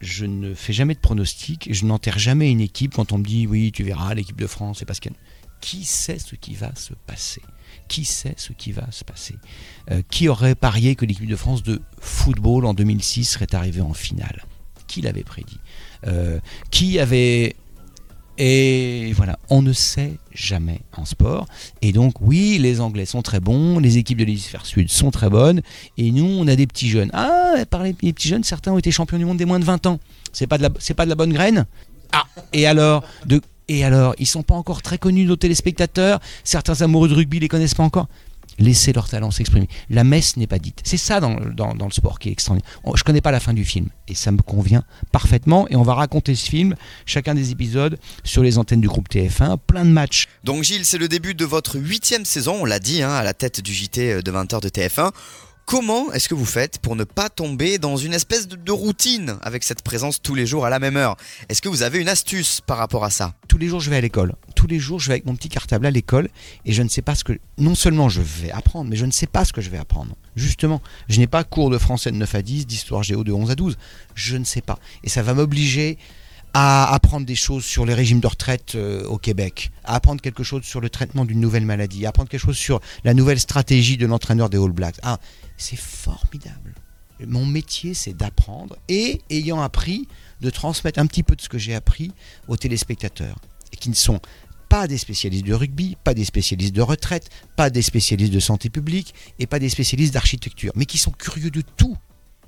je 0.00 0.26
ne 0.26 0.52
fais 0.52 0.74
jamais 0.74 0.94
de 0.94 0.98
pronostics 1.00 1.68
et 1.68 1.72
je 1.74 1.86
n'enterre 1.86 2.18
jamais 2.18 2.50
une 2.50 2.60
équipe 2.60 2.92
quand 2.94 3.12
on 3.12 3.18
me 3.18 3.24
dit 3.24 3.46
oui, 3.46 3.72
tu 3.72 3.82
verras, 3.82 4.12
l'équipe 4.12 4.38
de 4.38 4.46
France, 4.46 4.80
c'est 4.80 4.84
parce 4.84 5.00
qu'elle. 5.00 5.14
Qui 5.62 5.84
sait 5.84 6.18
ce 6.18 6.34
qui 6.34 6.54
va 6.54 6.74
se 6.74 6.92
passer? 7.06 7.40
Qui 7.88 8.04
sait 8.04 8.34
ce 8.36 8.52
qui 8.52 8.72
va 8.72 8.86
se 8.90 9.04
passer? 9.04 9.36
Euh, 9.92 10.02
Qui 10.10 10.28
aurait 10.28 10.56
parié 10.56 10.96
que 10.96 11.06
l'équipe 11.06 11.28
de 11.28 11.36
France 11.36 11.62
de 11.62 11.80
football 12.00 12.66
en 12.66 12.74
2006 12.74 13.24
serait 13.24 13.54
arrivée 13.54 13.80
en 13.80 13.94
finale? 13.94 14.44
Qui 14.88 15.02
l'avait 15.02 15.22
prédit? 15.22 15.60
Euh, 16.08 16.40
Qui 16.72 16.98
avait 16.98 17.54
et 18.38 19.12
voilà, 19.14 19.38
on 19.50 19.62
ne 19.62 19.72
sait 19.72 20.14
jamais 20.32 20.80
en 20.96 21.04
sport. 21.04 21.46
Et 21.82 21.92
donc, 21.92 22.14
oui, 22.20 22.58
les 22.58 22.80
Anglais 22.80 23.04
sont 23.04 23.22
très 23.22 23.40
bons, 23.40 23.78
les 23.78 23.98
équipes 23.98 24.18
de 24.18 24.24
l'hémisphère 24.24 24.64
sud 24.64 24.90
sont 24.90 25.10
très 25.10 25.28
bonnes, 25.28 25.60
et 25.98 26.10
nous, 26.10 26.24
on 26.24 26.46
a 26.48 26.56
des 26.56 26.66
petits 26.66 26.88
jeunes. 26.88 27.10
Ah, 27.12 27.54
par 27.68 27.82
les 27.82 27.92
petits 27.92 28.28
jeunes, 28.28 28.44
certains 28.44 28.72
ont 28.72 28.78
été 28.78 28.90
champions 28.90 29.18
du 29.18 29.24
monde 29.24 29.36
des 29.36 29.44
moins 29.44 29.60
de 29.60 29.64
20 29.64 29.86
ans. 29.86 30.00
C'est 30.32 30.46
pas 30.46 30.56
de 30.56 30.62
la, 30.62 30.70
c'est 30.78 30.94
pas 30.94 31.04
de 31.04 31.10
la 31.10 31.14
bonne 31.14 31.32
graine 31.32 31.66
Ah, 32.12 32.24
et 32.52 32.66
alors 32.66 33.04
de, 33.26 33.42
Et 33.68 33.84
alors, 33.84 34.14
ils 34.18 34.26
sont 34.26 34.42
pas 34.42 34.54
encore 34.54 34.82
très 34.82 34.98
connus 34.98 35.24
nos 35.24 35.36
téléspectateurs, 35.36 36.20
certains 36.42 36.80
amoureux 36.80 37.08
de 37.08 37.14
rugby 37.14 37.38
les 37.38 37.48
connaissent 37.48 37.74
pas 37.74 37.84
encore. 37.84 38.08
Laissez 38.58 38.92
leur 38.92 39.08
talent 39.08 39.30
s'exprimer. 39.30 39.68
La 39.90 40.04
messe 40.04 40.36
n'est 40.36 40.46
pas 40.46 40.58
dite. 40.58 40.80
C'est 40.84 40.96
ça 40.96 41.20
dans, 41.20 41.36
le- 41.38 41.90
sport 41.90 42.18
qui 42.18 42.28
est 42.28 42.32
extraordinaire. 42.32 42.70
Je 42.94 43.02
connais 43.04 43.20
pas 43.20 43.30
la 43.30 43.40
fin 43.40 43.52
du 43.52 43.64
film 43.64 43.88
et 44.08 44.14
ça 44.14 44.30
me 44.32 44.40
convient 44.42 44.84
parfaitement. 45.10 45.66
Et 45.68 45.76
on 45.76 45.82
va 45.82 45.94
raconter 45.94 46.34
ce 46.34 46.48
film, 46.48 46.74
chacun 47.06 47.34
des 47.34 47.50
épisodes, 47.50 47.98
sur 48.24 48.42
les 48.42 48.58
antennes 48.58 48.80
du 48.80 48.88
groupe 48.88 49.08
TF1, 49.08 49.58
plein 49.66 49.84
de 49.84 49.90
matchs. 49.90 50.26
Donc 50.44 50.62
Gilles, 50.64 50.84
c'est 50.84 50.98
le 50.98 51.08
début 51.08 51.34
de 51.34 51.44
votre 51.44 51.78
huitième 51.78 52.24
saison, 52.24 52.58
on 52.60 52.64
l'a 52.64 52.78
dit, 52.78 53.02
hein, 53.02 53.10
à 53.12 53.22
la 53.22 53.34
tête 53.34 53.60
du 53.60 53.72
JT 53.72 54.22
de 54.22 54.32
20h 54.32 54.60
de 54.60 54.68
TF1. 54.68 55.10
Comment 55.64 56.12
est-ce 56.12 56.28
que 56.28 56.34
vous 56.34 56.44
faites 56.44 56.78
pour 56.78 56.96
ne 56.96 57.04
pas 57.04 57.30
tomber 57.30 57.78
dans 57.78 57.96
une 57.96 58.12
espèce 58.12 58.48
de, 58.48 58.72
routine 58.72 59.36
avec 59.42 59.62
cette 59.62 59.82
présence 59.82 60.20
tous 60.20 60.34
les 60.34 60.44
jours 60.44 60.66
à 60.66 60.70
la 60.70 60.78
même 60.78 60.96
heure? 60.96 61.16
Est-ce 61.48 61.62
que 61.62 61.68
vous 61.68 61.82
avez 61.82 61.98
une 62.00 62.08
astuce 62.08 62.60
par 62.60 62.76
rapport 62.76 63.04
à 63.04 63.10
ça? 63.10 63.34
Tous 63.48 63.58
les 63.58 63.68
jours, 63.68 63.80
je 63.80 63.88
vais 63.88 63.96
à 63.96 64.00
l'école. 64.00 64.34
Tous 64.54 64.66
les 64.66 64.78
jours, 64.78 65.00
je 65.00 65.08
vais 65.08 65.14
avec 65.14 65.26
mon 65.26 65.34
petit 65.34 65.48
cartable 65.48 65.86
à 65.86 65.90
l'école 65.90 66.28
et 66.66 66.72
je 66.72 66.82
ne 66.82 66.88
sais 66.88 67.02
pas 67.02 67.14
ce 67.14 67.24
que. 67.24 67.38
Non 67.58 67.74
seulement 67.74 68.08
je 68.08 68.20
vais 68.20 68.50
apprendre, 68.50 68.90
mais 68.90 68.96
je 68.96 69.06
ne 69.06 69.12
sais 69.12 69.26
pas 69.26 69.44
ce 69.44 69.52
que 69.52 69.60
je 69.60 69.70
vais 69.70 69.78
apprendre. 69.78 70.14
Justement, 70.36 70.82
je 71.08 71.18
n'ai 71.18 71.26
pas 71.26 71.44
cours 71.44 71.70
de 71.70 71.78
français 71.78 72.10
de 72.10 72.16
9 72.16 72.34
à 72.34 72.42
10, 72.42 72.66
d'histoire 72.66 73.02
géo 73.02 73.24
de 73.24 73.32
11 73.32 73.50
à 73.50 73.54
12. 73.54 73.78
Je 74.14 74.36
ne 74.36 74.44
sais 74.44 74.62
pas. 74.62 74.78
Et 75.04 75.08
ça 75.08 75.22
va 75.22 75.32
m'obliger 75.32 75.96
à 76.54 76.92
apprendre 76.92 77.24
des 77.24 77.34
choses 77.34 77.64
sur 77.64 77.86
les 77.86 77.94
régimes 77.94 78.20
de 78.20 78.26
retraite 78.26 78.74
euh, 78.74 79.04
au 79.06 79.16
Québec, 79.16 79.70
à 79.84 79.94
apprendre 79.94 80.20
quelque 80.20 80.42
chose 80.42 80.64
sur 80.64 80.80
le 80.80 80.90
traitement 80.90 81.24
d'une 81.24 81.40
nouvelle 81.40 81.64
maladie, 81.64 82.04
à 82.04 82.10
apprendre 82.10 82.28
quelque 82.28 82.42
chose 82.42 82.58
sur 82.58 82.80
la 83.04 83.14
nouvelle 83.14 83.40
stratégie 83.40 83.96
de 83.96 84.06
l'entraîneur 84.06 84.50
des 84.50 84.58
All 84.58 84.70
Blacks. 84.70 84.96
Ah, 85.02 85.18
c'est 85.62 85.76
formidable. 85.76 86.74
Mon 87.24 87.46
métier, 87.46 87.94
c'est 87.94 88.14
d'apprendre 88.14 88.76
et, 88.88 89.22
ayant 89.30 89.60
appris, 89.60 90.08
de 90.40 90.50
transmettre 90.50 90.98
un 90.98 91.06
petit 91.06 91.22
peu 91.22 91.36
de 91.36 91.40
ce 91.40 91.48
que 91.48 91.58
j'ai 91.58 91.74
appris 91.74 92.10
aux 92.48 92.56
téléspectateurs, 92.56 93.38
qui 93.78 93.90
ne 93.90 93.94
sont 93.94 94.20
pas 94.68 94.88
des 94.88 94.98
spécialistes 94.98 95.46
de 95.46 95.54
rugby, 95.54 95.96
pas 96.02 96.14
des 96.14 96.24
spécialistes 96.24 96.74
de 96.74 96.82
retraite, 96.82 97.30
pas 97.56 97.70
des 97.70 97.82
spécialistes 97.82 98.32
de 98.32 98.40
santé 98.40 98.70
publique 98.70 99.14
et 99.38 99.46
pas 99.46 99.60
des 99.60 99.68
spécialistes 99.68 100.14
d'architecture, 100.14 100.72
mais 100.74 100.86
qui 100.86 100.98
sont 100.98 101.12
curieux 101.12 101.50
de 101.50 101.60
tout. 101.60 101.96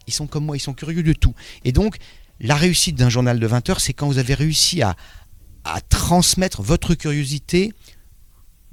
Ils 0.06 0.12
sont 0.12 0.26
comme 0.26 0.44
moi, 0.44 0.56
ils 0.56 0.61
sont 0.61 0.75
curieux 0.75 1.02
de 1.02 1.12
tout. 1.12 1.35
Et 1.64 1.71
donc, 1.71 1.99
la 2.40 2.56
réussite 2.56 2.97
d'un 2.97 3.11
journal 3.11 3.38
de 3.38 3.47
20 3.47 3.71
heures, 3.71 3.80
c'est 3.80 3.92
quand 3.92 4.09
vous 4.09 4.18
avez 4.18 4.35
réussi 4.35 4.83
à 4.83 4.97
transmettre 5.88 6.62
votre 6.62 6.94
curiosité 6.94 7.73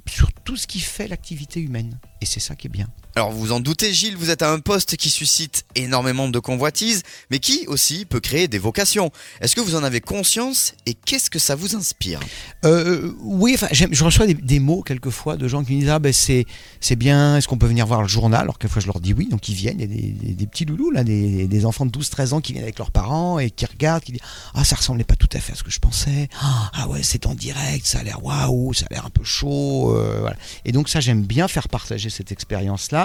sur 0.08 0.32
tout 0.32 0.56
ce 0.56 0.66
qui 0.66 0.80
fait 0.80 1.06
l'activité 1.06 1.60
humaine. 1.60 2.00
Et 2.20 2.26
c'est 2.26 2.40
ça 2.40 2.56
qui 2.56 2.66
est 2.66 2.70
bien. 2.70 2.88
Alors 3.14 3.30
vous 3.30 3.52
en 3.52 3.60
doutez 3.60 3.92
Gilles, 3.92 4.16
vous 4.16 4.30
êtes 4.30 4.40
à 4.40 4.50
un 4.50 4.58
poste 4.58 4.96
qui 4.96 5.10
suscite 5.10 5.66
énormément 5.74 6.28
de 6.28 6.38
convoitises, 6.38 7.02
mais 7.30 7.40
qui 7.40 7.66
aussi 7.66 8.06
peut 8.06 8.20
créer 8.20 8.48
des 8.48 8.58
vocations. 8.58 9.10
Est-ce 9.42 9.54
que 9.54 9.60
vous 9.60 9.74
en 9.74 9.84
avez 9.84 10.00
conscience 10.00 10.72
et 10.86 10.94
qu'est-ce 10.94 11.28
que 11.28 11.38
ça 11.38 11.54
vous 11.54 11.76
inspire? 11.76 12.20
Euh, 12.64 13.12
oui, 13.20 13.52
enfin, 13.54 13.68
j'aime- 13.70 13.92
je 13.92 14.02
reçois 14.02 14.26
des, 14.26 14.60
mots 14.60 14.82
quelquefois 14.82 15.36
de 15.36 15.46
gens 15.46 15.62
qui 15.62 15.74
me 15.74 15.80
disent 15.80 15.90
ah 15.90 15.98
ben 15.98 16.12
c'est 16.12 16.46
c'est 16.80 16.96
bien, 16.96 17.36
est-ce 17.36 17.48
qu'on 17.48 17.58
peut 17.58 17.66
venir 17.66 17.86
voir 17.86 18.00
le 18.00 18.08
journal? 18.08 18.40
Alors 18.40 18.58
quelquefois 18.58 18.80
je 18.80 18.86
leur 18.86 19.00
dis 19.00 19.12
oui, 19.12 19.28
donc 19.28 19.46
ils 19.50 19.54
viennent, 19.54 19.78
il 19.78 20.28
y 20.28 20.32
a 20.32 20.34
des, 20.34 20.46
petits 20.46 20.64
loulous 20.64 20.90
là, 20.90 21.04
des, 21.04 21.66
enfants 21.66 21.84
de 21.84 21.90
12-13 21.90 22.32
ans 22.32 22.40
qui 22.40 22.52
viennent 22.52 22.64
avec 22.64 22.78
leurs 22.78 22.92
parents 22.92 23.38
et 23.38 23.50
qui 23.50 23.66
regardent, 23.66 24.04
qui 24.04 24.12
disent 24.12 24.22
ah 24.54 24.64
ça 24.64 24.76
ressemblait 24.76 25.04
pas 25.04 25.16
tout 25.16 25.28
à 25.34 25.38
fait 25.38 25.52
à 25.52 25.56
ce 25.56 25.62
que 25.62 25.70
je 25.70 25.80
pensais, 25.80 26.30
ah 26.40 26.70
ah 26.72 26.88
ouais 26.88 27.02
c'est 27.02 27.26
en 27.26 27.34
direct, 27.34 27.84
ça 27.86 27.98
a 27.98 28.02
l'air 28.04 28.24
waouh, 28.24 28.72
ça 28.72 28.86
a 28.90 28.94
l'air 28.94 29.04
un 29.04 29.10
peu 29.10 29.24
chaud, 29.24 29.94
euh. 29.94 30.30
Et 30.64 30.72
donc 30.72 30.88
ça 30.88 31.00
j'aime 31.00 31.22
bien 31.22 31.46
faire 31.46 31.68
partager 31.68 32.08
cette 32.08 32.32
expérience 32.32 32.90
là. 32.90 33.01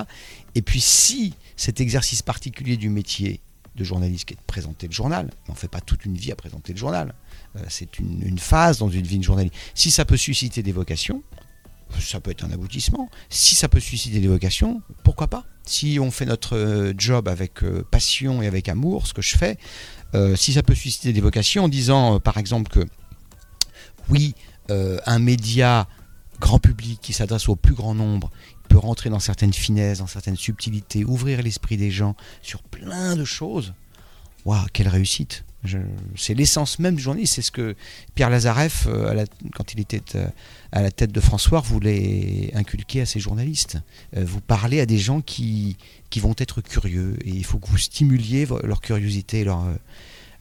Et 0.55 0.61
puis 0.61 0.81
si 0.81 1.33
cet 1.55 1.81
exercice 1.81 2.21
particulier 2.21 2.77
du 2.77 2.89
métier 2.89 3.41
de 3.77 3.83
journaliste 3.83 4.25
qui 4.25 4.33
est 4.33 4.37
de 4.37 4.41
présenter 4.45 4.87
le 4.87 4.93
journal, 4.93 5.29
on 5.47 5.53
fait 5.53 5.67
pas 5.67 5.81
toute 5.81 6.05
une 6.05 6.15
vie 6.15 6.31
à 6.31 6.35
présenter 6.35 6.73
le 6.73 6.77
journal. 6.77 7.13
Euh, 7.55 7.61
c'est 7.69 7.99
une, 7.99 8.39
phase 8.39 8.79
dans 8.79 8.89
une 8.89 9.05
vie 9.05 9.19
de 9.19 9.23
journaliste. 9.23 9.55
Si 9.75 9.91
ça 9.91 10.03
peut 10.03 10.17
susciter 10.17 10.63
des 10.63 10.71
vocations, 10.71 11.23
ça 11.99 12.19
peut 12.19 12.31
être 12.31 12.43
un 12.43 12.51
aboutissement. 12.51 13.09
Si 13.29 13.55
ça 13.55 13.69
peut 13.69 13.79
susciter 13.79 14.19
des 14.19 14.27
vocations, 14.27 14.81
pourquoi 15.03 15.27
pas? 15.27 15.45
Si 15.65 15.99
on 16.01 16.11
fait 16.11 16.25
notre 16.25 16.57
euh, 16.57 16.93
job 16.97 17.27
avec 17.27 17.63
euh, 17.63 17.85
passion 17.89 18.41
et 18.41 18.47
avec 18.47 18.67
amour, 18.67 19.07
ce 19.07 19.13
que 19.13 19.21
je 19.21 19.37
fais, 19.37 19.57
si 20.35 20.53
ça 20.53 20.63
peut 20.63 20.73
susciter 20.73 21.13
des 21.13 21.21
vocations 21.21 21.65
en 21.65 21.67
disant 21.67 22.19
par 22.19 22.37
exemple 22.37 22.71
que 22.71 22.79
oui, 24.09 24.33
un 24.69 25.19
média 25.19 25.87
grand 26.39 26.59
public 26.59 26.99
qui 27.01 27.13
s'adresse 27.13 27.49
au 27.49 27.55
plus 27.55 27.73
grand 27.73 27.93
nombre 27.93 28.31
peut 28.67 28.77
rentrer 28.77 29.09
dans 29.09 29.19
certaines 29.19 29.53
finesses, 29.53 29.99
dans 29.99 30.07
certaines 30.07 30.37
subtilités, 30.37 31.03
ouvrir 31.05 31.41
l'esprit 31.41 31.77
des 31.77 31.91
gens 31.91 32.15
sur 32.41 32.61
plein 32.63 33.15
de 33.15 33.25
choses. 33.25 33.73
Waouh, 34.45 34.65
quelle 34.71 34.87
réussite 34.87 35.43
C'est 36.15 36.33
l'essence 36.33 36.79
même 36.79 36.95
du 36.95 37.01
journaliste. 37.03 37.33
C'est 37.35 37.41
ce 37.41 37.51
que 37.51 37.75
Pierre 38.15 38.29
Lazareff, 38.29 38.85
euh, 38.87 39.25
quand 39.53 39.73
il 39.73 39.81
était 39.81 40.15
euh, 40.15 40.27
à 40.71 40.81
la 40.81 40.91
tête 40.91 41.11
de 41.11 41.19
François, 41.19 41.59
voulait 41.59 42.51
inculquer 42.53 43.01
à 43.01 43.05
ses 43.05 43.19
journalistes. 43.19 43.77
Euh, 44.15 44.23
vous 44.25 44.39
parlez 44.39 44.79
à 44.79 44.85
des 44.85 44.97
gens 44.99 45.19
qui, 45.19 45.75
qui 46.09 46.19
vont 46.21 46.35
être 46.37 46.61
curieux 46.61 47.17
et 47.25 47.31
il 47.31 47.43
faut 47.43 47.59
que 47.59 47.67
vous 47.67 47.77
stimuliez 47.77 48.47
leur 48.63 48.79
curiosité, 48.79 49.43
leur, 49.43 49.65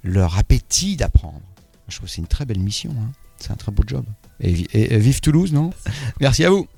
leur 0.04 0.38
appétit 0.38 0.96
d'apprendre. 0.96 1.40
Je 1.88 1.96
trouve 1.96 2.08
que 2.08 2.14
c'est 2.14 2.20
une 2.20 2.28
très 2.28 2.44
belle 2.44 2.60
mission. 2.60 2.90
hein. 3.00 3.10
C'est 3.38 3.50
un 3.50 3.56
très 3.56 3.72
beau 3.72 3.82
job. 3.86 4.04
Et 4.40 4.98
vive 4.98 5.20
Toulouse, 5.20 5.52
non? 5.52 5.70
Merci 6.20 6.44
à 6.44 6.50
vous. 6.50 6.68